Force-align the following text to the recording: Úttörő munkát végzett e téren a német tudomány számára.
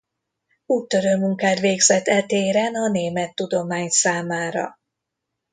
Úttörő 0.65 1.17
munkát 1.17 1.59
végzett 1.59 2.05
e 2.07 2.21
téren 2.23 2.75
a 2.75 2.89
német 2.89 3.35
tudomány 3.35 3.89
számára. 3.89 4.79